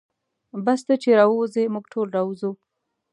[0.65, 2.51] بس ته چې راووځې موږ ټول راوځو.